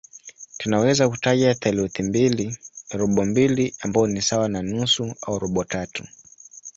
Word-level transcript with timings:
Tunaweza 0.57 1.09
kutaja 1.09 1.55
theluthi 1.55 2.03
mbili, 2.03 2.57
robo 2.91 3.25
mbili 3.25 3.75
ambayo 3.79 4.07
ni 4.07 4.21
sawa 4.21 4.49
na 4.49 4.61
nusu 4.61 5.15
au 5.21 5.39
robo 5.39 5.63
tatu. 5.63 6.07